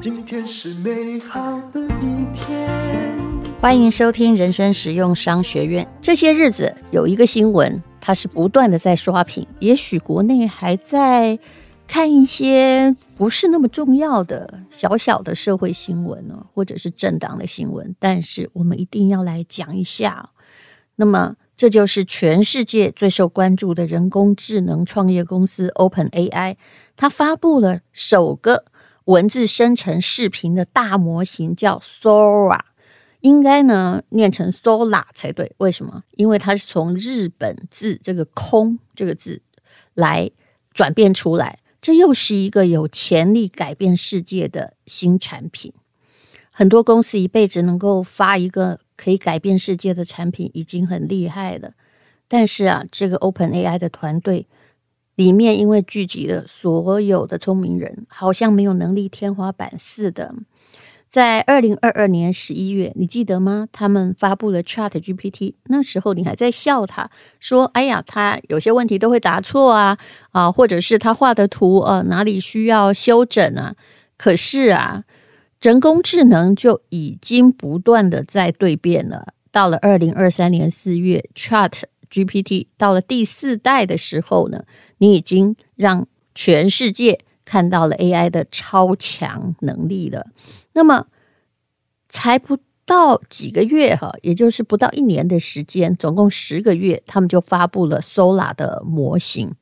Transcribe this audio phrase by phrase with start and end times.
[0.00, 2.68] 今天是美好的一天。
[3.60, 5.86] 欢迎收听人生实用商学院。
[6.00, 9.46] 这些日子有一个新闻，它是不断的在刷屏。
[9.60, 11.38] 也许国内还在
[11.86, 20.30] 看一些不是那么重要的小小的社会新闻呢，或者是政党的新闻，但是我们一定要来讲一下。
[20.96, 26.56] 那么，这就是全世界最受关注的人工智能创业公司 OpenAI，
[26.96, 28.64] 它发布了首个
[29.04, 32.58] 文字生成视频的大模型，叫 Sora，
[33.20, 35.54] 应该呢念成 Sola 才对。
[35.58, 36.02] 为什么？
[36.16, 39.40] 因为它是从日本字这个“空”这个字
[39.94, 40.32] 来
[40.72, 41.60] 转变出来。
[41.80, 45.72] 这又是一个有潜力改变世界的新产品。
[46.50, 51.72] 很多公司一辈子能够发一个可以改变世界的产品，已经很厉害了。
[52.28, 54.46] 但是啊，这个 OpenAI 的团队
[55.16, 60.32] 里面，因为聚集了所有的聪明人，好像没有能力天花板似的。
[61.08, 63.68] 在二零二二年十一月，你记得吗？
[63.70, 69.98] 他们发布了 ChatGPT，那时候你还在笑他，说：“哎呀，他有些问题都会答错啊，
[70.30, 73.74] 啊，或者是他画的图，呃，哪里需要修整啊？”
[74.16, 75.04] 可是啊，
[75.62, 79.32] 人工智能就已经不断的在蜕变了。
[79.52, 84.64] 到了二零二三年四月，ChatGPT 到了第四代的时候呢，
[84.98, 90.26] 你已经让全世界看到了 AI 的超强能力了。
[90.72, 91.06] 那么
[92.08, 99.54] 才不到几个月哈，也就是不到一年的时间，总共十个月，他们就发布了 Sora 的模型。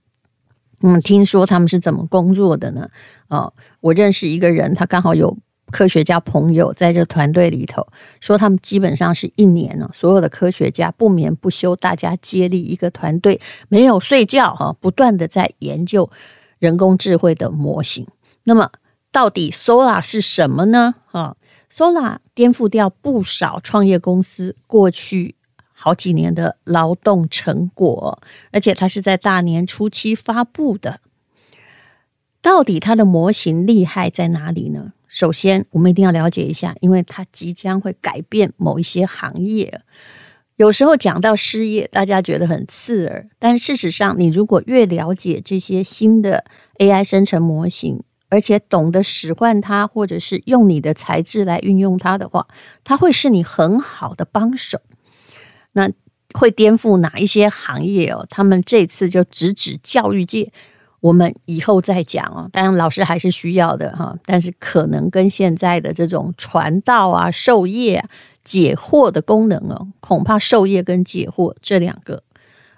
[0.80, 2.88] 嗯，听说他们是怎么工作的呢？
[3.28, 5.36] 哦，我认识一个人，他刚好有
[5.70, 7.86] 科学家朋友在这团队里头，
[8.20, 16.10] 说他们基本上是一年呢，所有的科学家不眠不休，大家接力一个团队，没有睡觉哈，不断的在研究
[16.58, 18.06] 人工智慧的模型。
[18.44, 18.70] 那么。
[19.12, 20.94] 到底 Sora 是什么呢？
[21.10, 21.34] 啊
[21.68, 25.34] ，Sora 颠覆掉不少创业公司过去
[25.72, 28.22] 好几年的劳动成果，
[28.52, 31.00] 而且它是在大年初七发布的。
[32.40, 34.92] 到底它的模型厉害在哪里呢？
[35.10, 39.82] 首先，我们一定要了解一下，因为它即将会改变某一些行业。
[40.54, 46.44] 有时候讲到失业，大家觉得很刺耳，但事实上，你如果越了解这些新的
[46.78, 52.46] AI 生成模型，而且懂得使唤它，或者是用你的才智来运用它的话，
[52.84, 54.80] 它会是你很好的帮手。
[55.72, 55.90] 那
[56.34, 58.24] 会颠覆哪一些行业哦？
[58.30, 60.52] 他们这次就直指教育界，
[61.00, 62.48] 我们以后再讲哦。
[62.52, 68.05] 当然，老师还是需要的哈，但是可能跟现在的这种传道啊、授业、
[68.44, 72.22] 解惑的功能哦，恐怕授业跟解惑这两个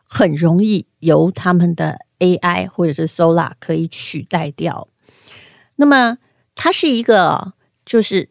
[0.04, 4.86] 很容易由他们的 AI 或者是 Sora 可以取代掉。
[5.76, 6.18] 那么，
[6.54, 8.28] 它是一个就是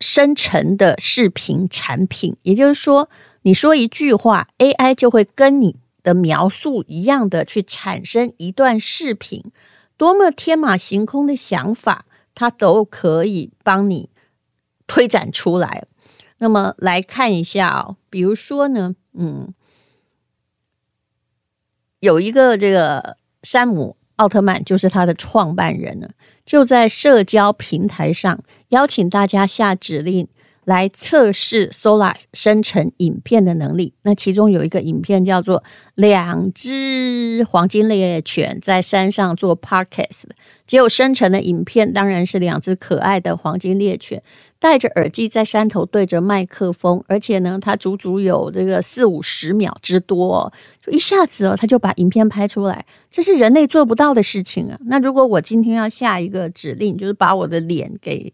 [0.00, 3.08] 生成的视频产品，也就是说，
[3.42, 9.42] 你说一句话，AI 就会跟你的描述一样的去产生一段视频，
[9.96, 12.06] 多么天马行空的想法，
[12.36, 14.10] 它都可以帮你
[14.86, 15.86] 推展出来。
[16.38, 19.54] 那么来看一下哦，比如说呢，嗯，
[22.00, 26.10] 有一个这个山姆奥特曼，就是他的创办人呢。
[26.44, 30.28] 就在社交平台上邀请大家下指令
[30.64, 33.94] 来测试 Solar 生成影片的能力。
[34.02, 35.60] 那其中有一个影片叫做
[35.94, 40.08] 《两只黄金猎犬在山上做 Podcast》，
[40.66, 44.22] 结果生成的影片当然是两只可爱的黄金猎犬。
[44.60, 50.50] 戴着耳机在山头对着麦克风，而且呢，它足足有这个四五十秒之多，
[50.80, 54.78] 就一下子哦，它就把影片拍出来，这是人类做不到的事情啊。
[54.86, 58.32] 那如果我今天要下一个指令，就是把我的脸给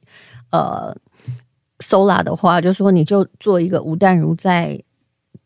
[0.53, 0.97] 呃
[1.81, 4.81] Sora 的话，就说你就做一个吴淡如在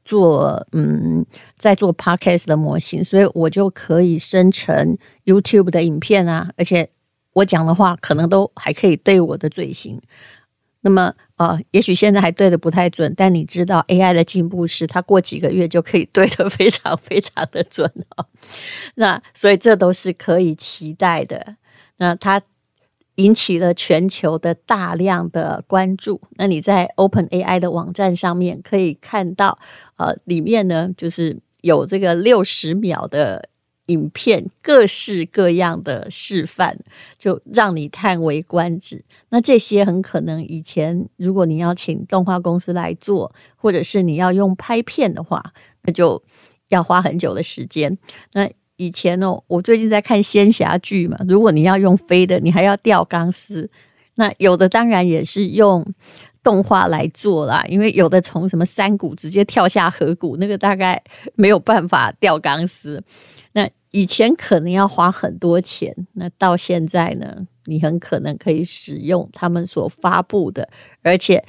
[0.05, 1.25] 做嗯
[1.56, 6.91] 在做 Podcast 的模型，所以我就可以生成 YouTube 的影片啊，而且
[7.33, 10.01] 我讲的话可能都还可以对我的嘴型。
[10.83, 18.27] 那么啊、呃，也许现在还对的不太准，但你知道 AI 的进步是它过几个月就可以对的非常非常的准哦。
[18.97, 21.57] 那所以这都是可以期待的。
[21.97, 22.42] 那它
[23.16, 26.21] 引起了全球的大量的关注。
[26.37, 29.59] 那你在 OpenAI 的网站上面可以看到，
[29.97, 33.49] 呃，里面呢就是有这个六十秒的。
[33.89, 36.78] 影片各式各样的示范，
[37.19, 39.05] 就让你叹为观止。
[39.28, 45.53] 那这些很可能以前，如果你要请动画公司来做，或者是你要用拍片的话，
[45.83, 46.22] 那就
[46.69, 47.99] 要花很久的时间。
[48.33, 53.71] 那以前哦，我最近在看仙侠剧嘛，如果你要用飞的，你还要吊钢丝。
[54.16, 55.84] 那有的当然也是用
[56.42, 61.03] 动画来做啦，因为有的从什么山谷直接跳下河谷，那个大概
[61.34, 63.03] 没有办法吊钢丝。
[63.53, 70.68] 那以前可能要花很多钱，那到现在呢，你很可能可以使用他们所发布的，
[71.03, 71.44] 而且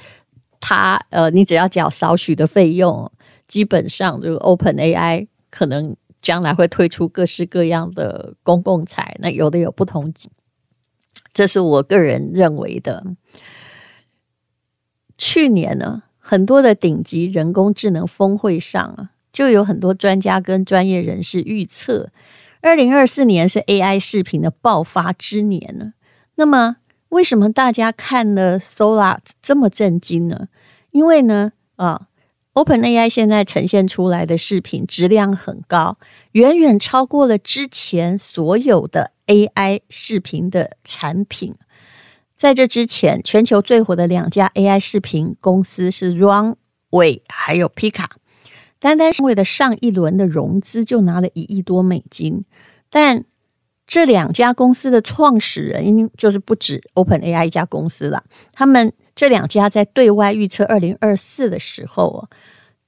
[0.60, 3.10] 它呃，你只要缴少许的费用，
[3.46, 5.94] 基本上就 OpenAI 可能
[6.26, 10.12] 将来会推出各式各样的公共财，那有的有不同。
[11.32, 13.04] 这是我个人认为的。
[15.16, 22.10] 去年呢，很多的顶级人工智能峰会上啊，就有很多专家跟专业人士预测，
[22.60, 25.92] 二零二四年是 AI 视频的爆发之年呢。
[26.34, 26.78] 那么，
[27.10, 30.48] 为什么大家看了 Solar 这么震惊呢？
[30.90, 32.08] 因为呢，啊
[32.56, 35.96] ，OpenAI 现在呈现出来的视频质量很高，
[36.32, 39.12] 远远超过了之前所有的。
[39.26, 41.52] AI 视频的产品，
[42.36, 48.04] 在这之前，全球最火的两家 AI 视频公司是 Runway 还有 Pika，
[48.78, 52.44] 单单是为了上一轮的融资就拿了一亿多美金。
[52.88, 53.24] 但
[53.84, 62.28] 这两家公司的创始人，就是不止 OpenAI 一家公司了，他们这两家在对外预测二零二四的时候，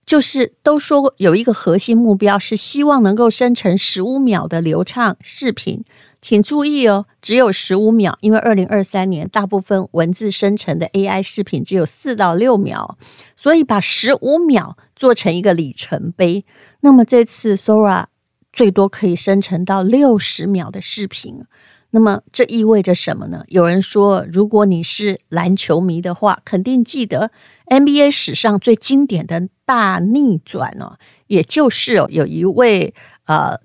[0.07, 5.83] 就是都说有一个核心目标是希望能够生成十五秒的流畅视频。
[6.21, 12.99] 请注意哦，只有十五秒，因为二零二三年大部分文字生成的 AI 视频只有四到六秒，
[13.37, 16.45] 所以把十五秒做成一个里程碑。
[16.81, 18.07] 那么这次 Sora
[18.53, 21.45] 最多可以生成到六十秒的视频，
[21.91, 23.45] 那么这意味着什么呢？
[23.49, 27.31] 有人说，如果你是篮球迷的话，肯定记得
[27.67, 30.99] NBA 史上最经典的大逆转哦，
[31.29, 32.95] 也就是哦，有一位
[33.25, 33.61] 呃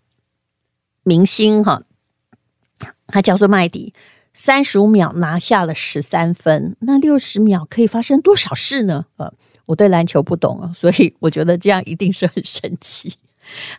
[1.03, 1.83] 明星哈。
[3.07, 3.93] 他叫做麦迪，
[4.33, 6.75] 三十五秒拿下了十三分。
[6.79, 9.05] 那六十秒可以发生多少事呢？
[9.17, 9.31] 呃，
[9.67, 13.13] 我对篮球不懂啊， 所以我觉得这样一定是很神奇。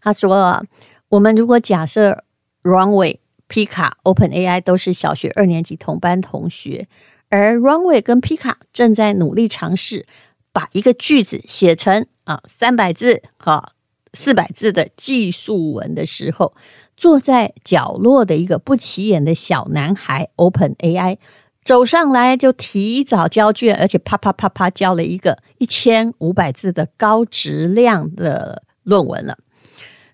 [0.03, 0.63] 他说啊，
[1.09, 2.23] 我们如果假设
[2.63, 3.19] Runway、
[3.55, 6.89] Pika、OpenAI 都是小学二年级同班同学，
[7.29, 10.07] 而 Runway 跟 Pika 正在努力尝试
[10.53, 13.75] 把一个句子写成啊三百字、哈
[14.13, 16.53] 四百字的技术文的时候。
[16.97, 21.19] 坐在角落的一个不起眼的小男孩，OpenAI
[21.65, 29.39] 走上来就提早交卷，而且啪啪啪啪交了一个一千五百字的高质量的论文了。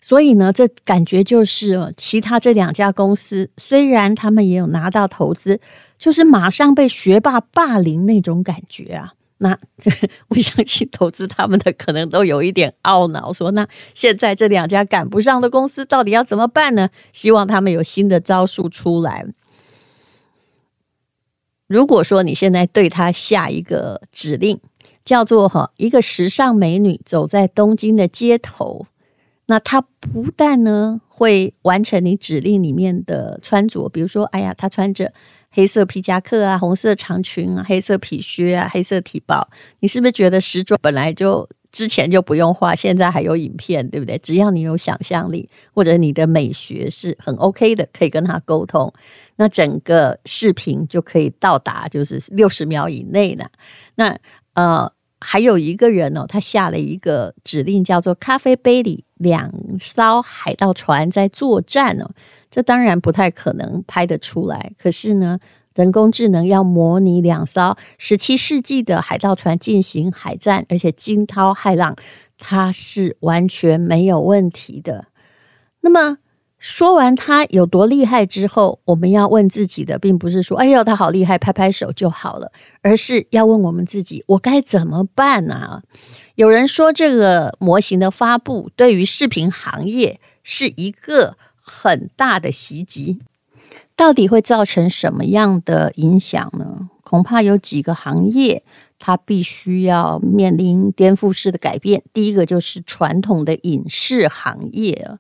[0.01, 5.61] 所以呢，这感觉就是其他这两家公司，虽然他们也有拿到投资，
[5.99, 9.13] 就是马上被学霸霸凌那种感觉啊。
[9.43, 9.59] 那
[10.29, 16.91] 我相信投资他们的可能都有一点懊恼，说那现在这两家赶不上的公司到底要怎么办呢？
[17.15, 19.25] 希望他们有新的招数出来。
[21.67, 24.61] 如果说你现在对他下一个指令，
[25.07, 28.87] 叫做哈一个时尚美女走在东京的街头，
[29.51, 35.13] 那他不但呢会完成你指令里面的穿着，比如说，哎呀，他穿着。
[35.53, 39.45] 黑色皮夹克啊，红色长裙啊，黑色皮靴啊，黑色提包，
[39.81, 44.17] 你是不是觉得时装本来就之前就不用画，现在还有影片，对不对？
[44.19, 48.95] 只要你有想象力，或者你的美学是很 OK 的，可以跟他沟通，
[49.39, 53.51] 那整个视频就可以到达就是六十秒以内了。
[53.97, 54.17] 那
[54.55, 54.89] 呃，
[55.19, 62.11] 还有一个人哦，他下了一个指令，叫做咖啡杯里两艘海盗船在作战哦。
[62.51, 65.39] 这当然不太可能拍得出来，可是呢，
[65.77, 71.95] 人工智能要模拟两艘十七世纪的海盗船进行海战，而且惊涛骇浪，
[72.39, 75.07] 它是完全没有问题的。
[75.83, 76.19] 那么
[76.61, 82.53] 说完他有多厉害之后，我们要问自己的，并不是说“哎呦，他好厉害”，拍拍手就好了，
[82.83, 85.83] 而是要问我们自己：我该怎么办呢？
[86.37, 91.37] 有人说，这个模型的发布对于视频行业是一个。
[91.73, 93.21] 很大的袭击，
[93.95, 96.91] 到底会造成什么样的影响呢？
[97.05, 98.65] 恐怕有几个行业，
[98.99, 102.03] 它必须要面临颠覆式的改变。
[102.13, 105.11] 第一个就是传统的影视行业。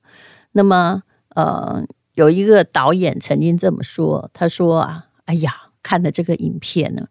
[0.50, 1.02] 那么，
[1.34, 1.84] 呃，
[2.14, 7.08] 有一个导演曾经这么说，他说啊，哎呀，看了这个影片呢，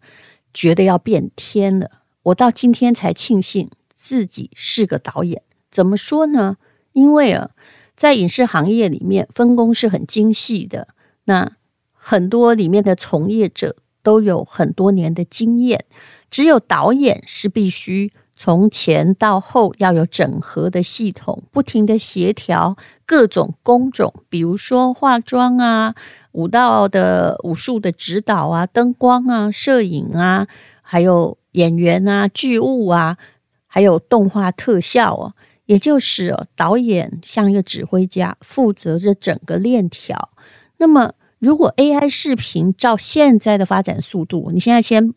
[0.54, 1.90] 觉得要变天了。
[2.24, 5.42] 我到今天才庆幸自己是个导演。
[5.70, 6.56] 怎么说呢？
[6.92, 7.50] 因为啊。
[7.96, 10.88] 在影视行业里面，分工是很精细的。
[11.24, 11.52] 那
[11.92, 15.84] 很多里面的从业者都有很多年的经验，
[16.30, 18.10] 只有导演是必须
[18.42, 25.94] 从前到后要有整合的系统，不停的协调各种工种，比如说化妆啊、
[26.32, 30.48] 舞蹈的武术的指导啊、灯光啊、摄影啊，
[30.80, 33.18] 还有演员啊、剧务啊，
[33.66, 35.34] 还有动画特效啊，
[35.66, 40.30] 也就是导演像一个指挥家，负责着整个链条。
[40.78, 45.12] 那么，如果 AI 视频照现在的发展速度，你现在先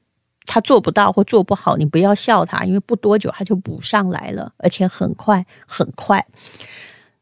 [0.46, 6.26] 他做不到或做不好，你不要笑他，因为不多久他就补上来了，而且很快很快。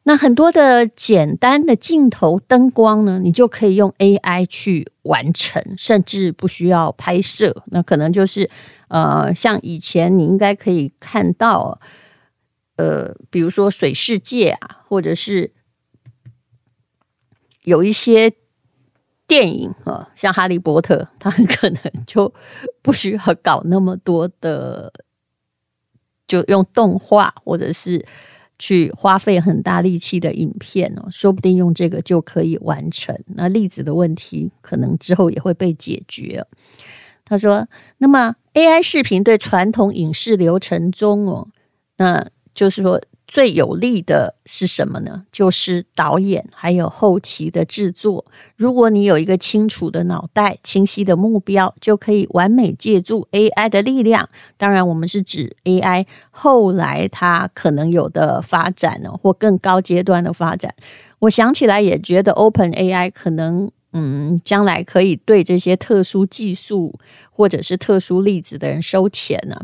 [0.04, 7.63] 那很多的简单的镜头、灯光呢，你就可以用 AI 去完成，甚至不需要拍摄。
[7.68, 8.50] 那可能就是
[8.88, 11.80] 呃，像以前你应该可以看到，
[12.78, 15.54] 呃，比如说水世界啊，或者是
[17.63, 18.34] 有一些
[19.32, 22.34] 电影啊，像《哈利波特》，它很可能就
[22.82, 24.92] 不需要搞那么多的，
[26.28, 28.06] 就用动画或者是。
[28.64, 33.20] 去花费很大力气的影片哦，说不定用这个就可以完成。
[33.30, 36.46] 那粒子的问题可能之后也会被解决。
[37.26, 41.48] 他说：“那么 AI 视频对传统影视流程中哦，
[41.98, 42.24] 那
[42.54, 45.24] 就是说。”最有利的是什么呢？
[45.32, 48.26] 就是导演还有后期的制作。
[48.58, 54.28] 如果你有一个清楚的脑袋、清晰的目标，就可以完美借助 AI 的力量。
[54.58, 60.76] 当然，我们是指 AI 后来它可能有的发展呢，或更高阶段的发展。
[61.20, 67.00] 我想起来也觉得 OpenAI 可能，嗯，将来可以对这些特殊技术
[67.32, 69.62] 或者是特殊例子的人收钱呢。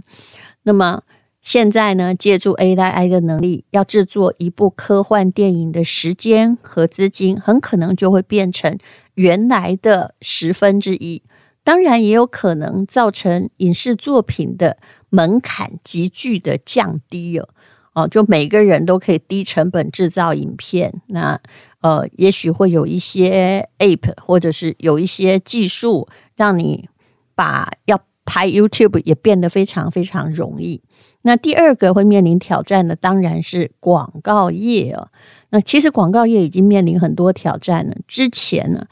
[0.64, 1.04] 那么。
[1.48, 8.78] 现在呢，借助 AI 的能力，要制作一部科幻电影的时间和资金，很可能就会变成
[9.14, 11.24] 原来的十分之一。
[11.64, 14.76] 当然，也有可能造成影视作品的
[15.10, 17.48] 门槛急剧的降低了。
[17.94, 21.02] 哦，就每个人都可以低成本制造影片。
[21.08, 21.40] 那
[21.80, 26.90] 呃，也许会有一些 App，或者是有一些技术，让你
[27.36, 30.82] 把要拍 YouTube 也变得非常非常容易。
[31.28, 35.10] 那第二个会面临挑战的当然是广告业哦。
[35.50, 37.94] 那其实广告业已经面临很多挑战了。
[38.08, 38.86] 之前呢，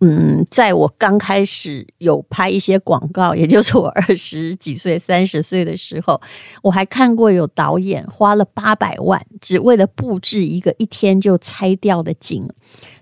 [0.00, 6.18] 嗯，在我刚开始有拍一些广告，也就是我二十几岁、三十岁的时候，
[6.62, 12.48] 我还看过有导演花了八百万，只为了布置一个一天就拆掉的景。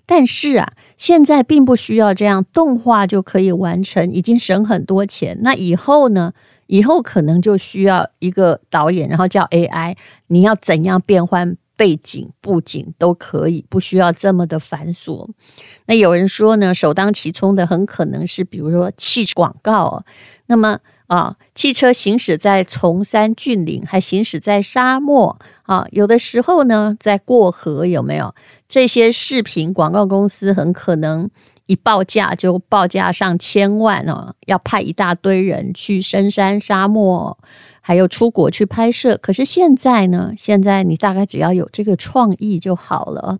[0.05, 5.39] 但是啊，现在并不需要这样，动画就可以完成，已经省很多钱。
[5.43, 6.33] 那以后呢？
[6.69, 9.97] 以后可能就需要一个导演，然后叫 AI，
[10.29, 15.29] 你要怎样变换背景、布景都可以，不需要这么的繁琐。
[15.87, 20.05] 那有人说呢，首当其冲的很可能是，比如说汽车广告。
[20.47, 28.35] 那么啊，汽车行驶在崇山峻岭，还行驶在沙漠啊，有的时候呢，在过河，有没有
[28.67, 31.31] 这些视频广告公司很可能。
[31.69, 37.39] 一报价就报价上千万哦，要派一大堆人去深山沙漠，
[37.81, 39.19] 还有出国去拍摄。
[39.19, 40.33] 可是现在呢？
[40.37, 43.39] 现在你大概只要有这个创意就好了。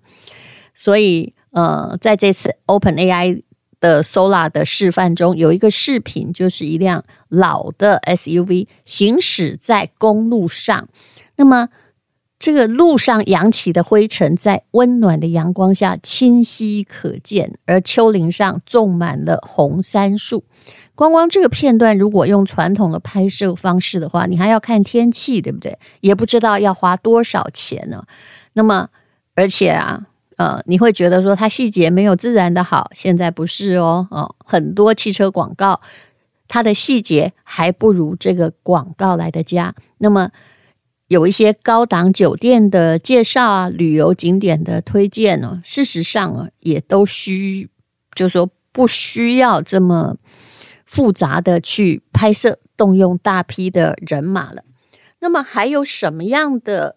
[0.75, 3.43] 所以，呃，在这次 OpenAI
[3.81, 10.89] 的 Solar 的示范中，有一个视频，就是一辆老的 SUV 行驶在公路上，
[11.37, 11.71] 那么。
[12.39, 20.45] 这个路上扬起的灰尘，在温暖的阳光下清晰可见，而丘陵上种满了红杉树。
[20.95, 25.77] 光光这个片段，如果用传统的拍摄方式的话，你还要看天气，对不对？
[26.01, 28.05] 也不知道要花多少钱呢。
[28.53, 28.89] 那么，
[29.35, 32.89] 而且啊，呃，你会觉得说它细节没有自然的好。
[32.95, 35.81] 现在不是哦，哦，很多汽车广告，
[36.47, 39.75] 它的细节还不如这个广告来的佳。
[39.99, 40.31] 那么。
[41.09, 47.71] 有一些高档酒店的介绍啊，旅游景点的推荐呢，事实上啊，也都需，
[48.15, 50.17] 就说不需要这么
[50.85, 54.63] 复杂的去拍摄，动用大批的人马了。
[55.21, 56.97] 那么还有什么样的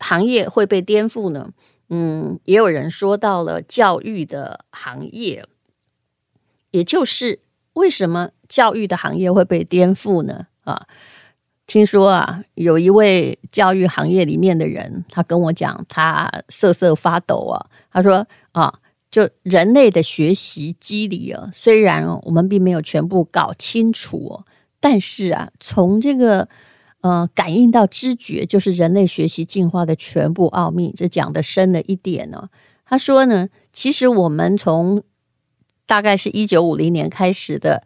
[0.00, 1.50] 行业会被颠覆呢？
[1.90, 5.44] 嗯，也有人说到了教育的行业，
[6.72, 7.38] 也就是
[7.74, 10.48] 为什么教育的行业会被颠覆呢？
[10.64, 10.88] 啊？
[11.66, 17.66] 听说啊，有一位教育行业里面的人，他跟我讲，他瑟瑟发抖啊。
[17.90, 18.80] 他说啊，
[19.10, 24.42] 就人类的学习机理啊，虽然我们并没有全部搞清楚，
[24.78, 26.46] 但是啊，从这个
[27.00, 30.92] 呃感应到知觉，就是人类学习进化的全部奥秘。
[30.94, 32.50] 这讲得深了一点呢。
[32.84, 35.02] 他说呢，其实我们从
[35.86, 37.82] 大概是一九五零年开始的。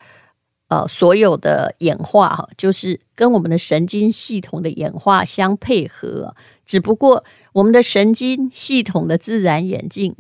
[0.69, 6.35] 呃所有的演化哈，就是跟我们的神经系统的演化相配合。
[6.65, 10.15] 只不过我们的神经系统的自然演进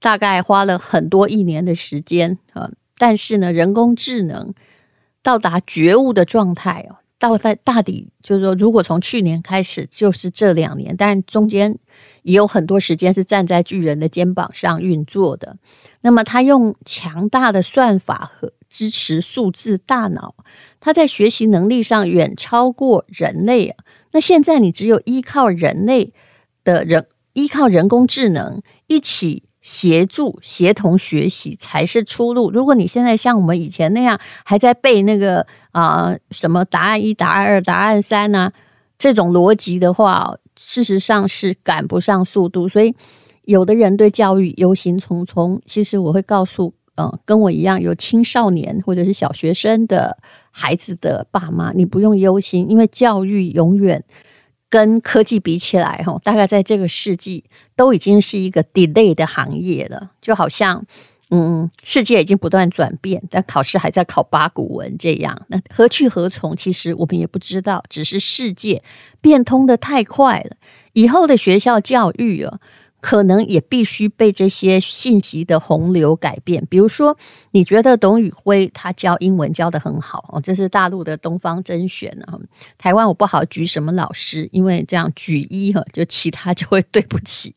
[0.00, 4.52] 大概花了很多一年的时间啊，但是呢，人工智能
[5.22, 6.96] 到达觉悟的状态哦。
[7.18, 11.78] 到在大抵就是说，如果从去年开始，就是这两年，但中间
[12.22, 15.56] 也有很多时间是站在巨人的肩膀上运作的。
[16.00, 20.34] 那么，他用强大的算法和支持数字大脑，
[20.80, 23.76] 它在学习能力上远超过人类。
[24.12, 26.12] 那现在你只有依靠人类
[26.64, 29.44] 的人，依靠人工智能一起。
[29.62, 32.50] 协助协同学习才是出路。
[32.50, 38.50] 如果你现在像我们以前那样还在背那个啊、什么答案一、答案二、答案三呢、
[38.98, 42.68] 这种逻辑的话，事实上是赶不上速度。
[42.68, 42.92] 所以，
[43.44, 45.60] 有的人对教育忧心忡忡。
[45.64, 46.74] 其实我会告诉，
[47.24, 50.18] 跟我一样有青少年或者是小学生的
[50.50, 54.04] 孩子的爸妈，你不用忧心，因为教育永远。
[54.72, 57.44] 跟科技比起来，哈，大概在这个世纪
[57.76, 60.12] 都已经是一个 delay 的行业了。
[60.22, 60.82] 就好像，
[61.28, 65.38] 嗯，世界已经不断转变，但考试还在考八股文这样。
[65.48, 66.56] 那何去何从？
[66.56, 68.82] 其实我们也不知道，只是世界
[69.20, 70.56] 变通得太快了。
[70.94, 72.58] 以后的学校教育啊。
[73.02, 76.64] 可能也必须被这些信息的洪流改变。
[76.70, 77.14] 比如说，
[77.50, 82.38] 你觉得董宇辉他教英文教得很好哦，这是大陆的东方甄选啊。
[82.78, 87.56] 台湾我不好举什么老师，因为这样举一哈，就其他就会对不起。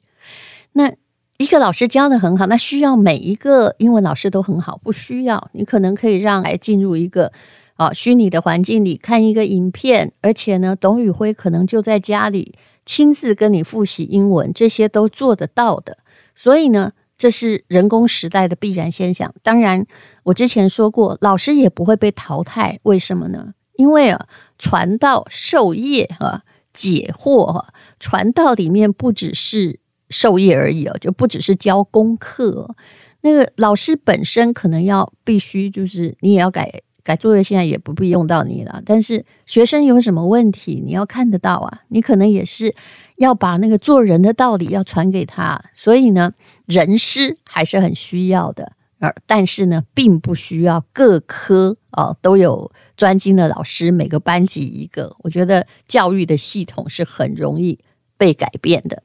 [0.74, 0.92] 那
[1.38, 4.80] 一个老师教得很好，那需要每一个英文老师都很好？
[4.84, 7.32] 不需要，你可能可以让来进入一个
[7.76, 12.56] 啊虚拟的环境里看一个影片，而且呢，董宇辉可能就在家里。
[12.88, 15.98] 亲自跟你复习英文，这些都做得到的。
[16.36, 19.34] 所以呢，这是人工时代的必然现象。
[19.42, 19.88] 当然，
[20.22, 22.80] 我之前说过，老师也不会被淘汰。
[22.84, 23.56] 为什么呢？
[23.78, 24.28] 因为啊，
[24.60, 29.80] 传道授业啊，解惑哈，传道里面不只是
[30.12, 32.76] 授业而已哦，就不只是教功课。
[33.22, 36.72] 那个老师本身可能要必须就是你也要改。
[37.06, 41.84] 改作业现在也不必用到你了，但是学生有什么问题，你要看得到啊。
[41.90, 42.76] 你可能也是
[43.18, 46.34] 要把那个做人的道理要传给他，所以呢，
[46.66, 48.74] 人师还是很需要的。
[48.98, 55.16] 而但是呢，并不需要各科啊都有专精的老师，每个班级一个。
[55.20, 57.78] 我觉得教育的系统是很容易
[58.18, 59.04] 被改变的。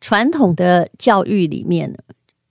[0.00, 1.98] 传统的教育里面呢，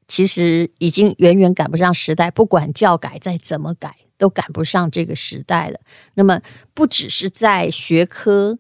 [0.08, 3.98] 其实已经远远赶不上时代，不管教改再怎么改。
[4.22, 5.80] 都赶不上这个时代了。
[6.14, 6.40] 那么，
[6.76, 8.60] 不只是在学科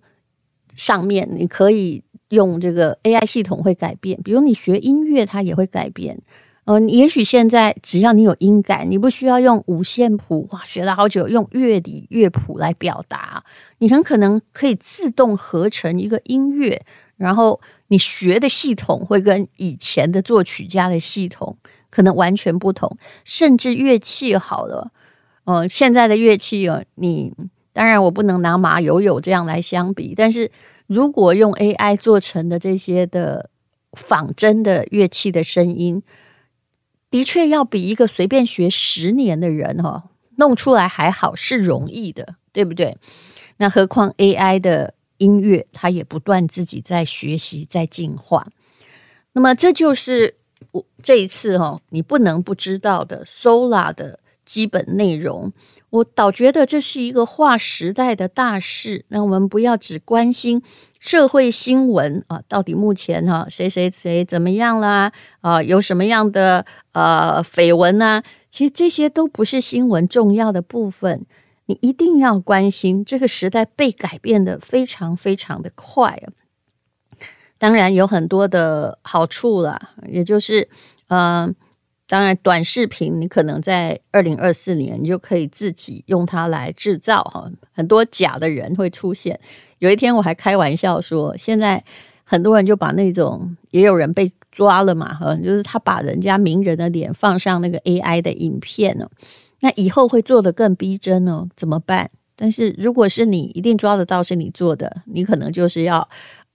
[0.75, 4.19] 上面，你可以用这个 AI 系统会改变。
[4.23, 6.19] 比如你学音乐，它也会改变。
[6.65, 13.43] 嗯、也许现在只要你有音感，你不需要用五线谱，哇，学了好久，用乐理乐谱来表达，
[13.79, 16.81] 你很可能可以自动合成一个音乐。
[17.17, 21.55] 然后你学的系统会跟以前的作曲家的系统
[21.89, 24.91] 可能完全不同，甚至乐器好了。
[25.43, 27.33] 哦，现在的乐器哦，你
[27.73, 30.51] 当然我不能拿马友友这样来相比，但是
[30.87, 33.49] 如果用 AI 做成的这些的
[33.93, 36.03] 仿真的乐器的声音，
[37.09, 40.03] 的确要比一个随便学十年的人哈
[40.37, 42.97] 弄出来还好，是容易的，对不对？
[43.57, 48.47] 那何况 AI 的音乐，它也不断自己在学习，在进化。
[49.33, 50.35] 那么这就是
[50.71, 54.19] 我这一次哈，你不能不知道的 Sola 的。
[54.45, 55.53] 基本内容，
[55.89, 59.05] 我倒觉得这是一个划时代的大事。
[59.09, 60.61] 那我们不要只关心
[60.99, 65.11] 社会新闻啊，到底目前哈谁谁谁怎么样啦？
[65.41, 68.23] 啊，有什么样的呃绯闻呢？
[68.49, 71.25] 其实这些都不是新闻重要的部分。
[71.67, 76.21] 你一定要关心这个时代被改变得非常非常的快。
[77.57, 80.67] 当然有很多的好处了，也就是
[81.07, 81.55] 嗯。
[82.11, 89.39] 当然，短视频你可能在二零二四年，你就可以自己用它来制造哈，很多假的人会出现。
[89.79, 91.81] 有一天我还开玩笑说，现在
[92.25, 99.09] 很多人就把那种也有人被抓了嘛，哈，就是他把人家名人的脸放上那个 AI 的影片呢，
[99.61, 102.11] 那以后会做得更逼真哦，怎么办？
[102.35, 106.05] 但是如果是你，一定抓得到是你做的，你可能就是要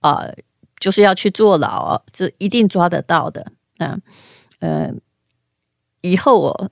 [0.01, 0.31] 呃，
[0.79, 3.97] 就是要去坐牢，这一定抓得到的啊，
[4.59, 4.93] 呃。
[6.09, 6.71] 以后我，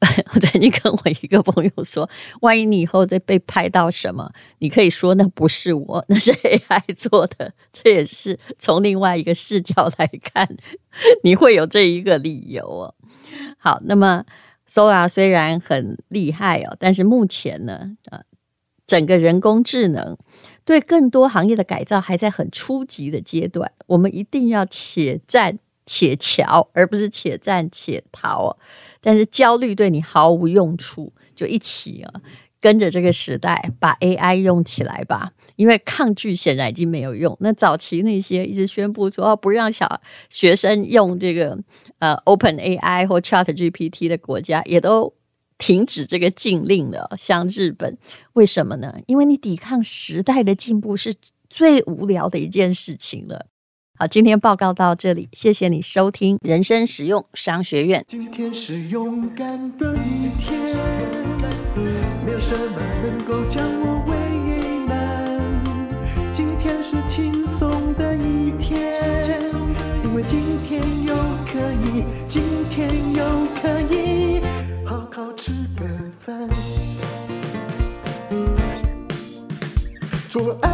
[0.34, 2.08] 我曾经跟我一个朋友说，
[2.42, 7.52] 万一你以后再被拍到什么，你可以说那不是我，那是 AI 做的。
[7.72, 10.48] 这也是从另外一个视角来看，
[11.22, 12.94] 你会有这一个理由哦。
[13.58, 14.24] 好，那么
[14.68, 18.20] Sora 虽然很厉害哦，但是目前呢，呃，
[18.86, 20.16] 整个人工智能
[20.64, 23.72] 对更多行业的改造还在很初级的阶段。
[23.86, 28.56] 我们一定要且战且瞧，而不是且战且逃。
[29.00, 32.20] 但是焦虑对你毫无用处，就一起啊。
[32.60, 37.36] 跟着这个时代，把 AI 用起来吧，因为抗拒显然已经没有用。
[37.40, 41.58] 那早期那些一直宣布说不让小学生用这个
[41.98, 45.12] 呃 Open AI 或 Chat GPT 的国家，也都
[45.58, 47.10] 停止这个禁令了。
[47.18, 47.98] 像日本，
[48.32, 48.94] 为什么呢？
[49.06, 51.14] 因为你抵抗时代的进步是
[51.50, 53.44] 最无聊的一件事情了。
[53.96, 58.04] 好，今天报告到这里，谢谢你收听人生实用商学院。
[58.08, 59.46] 今天是勇敢
[59.78, 60.60] 的一天。
[62.26, 64.16] 没有什么能够将我为
[64.88, 65.40] 难，
[66.34, 69.00] 今天是轻松的一天，
[70.02, 71.14] 因为今天又
[71.46, 73.24] 可以，今天又
[73.62, 74.40] 可以
[74.84, 75.86] 好好吃个
[76.18, 76.48] 饭，
[80.28, 80.73] 做爱